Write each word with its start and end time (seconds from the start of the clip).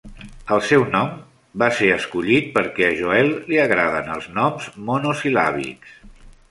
El 0.53 0.61
seu 0.69 0.85
nom 0.95 1.11
va 1.63 1.67
ser 1.81 1.91
escollit 1.97 2.49
perquè 2.57 2.89
a 2.89 2.97
Joel 3.03 3.31
li 3.51 3.63
agraden 3.67 4.13
els 4.17 4.29
noms 4.41 4.75
monosil·làbics. 4.91 5.97